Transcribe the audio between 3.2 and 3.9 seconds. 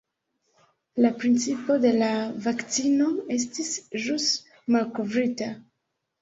estis